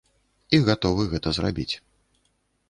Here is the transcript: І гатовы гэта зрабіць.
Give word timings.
І 0.57 0.59
гатовы 0.69 1.05
гэта 1.11 1.35
зрабіць. 1.39 1.69